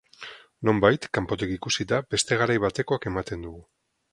Nonbait, 0.69 1.03
kanpotik 1.17 1.53
ikusita, 1.57 1.99
beste 2.15 2.41
garai 2.43 2.59
batekoak 2.67 3.07
ematen 3.13 3.45
dugu. 3.49 3.63